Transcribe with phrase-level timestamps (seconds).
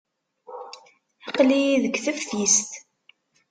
[1.27, 2.71] Aql-iyi deg teftist.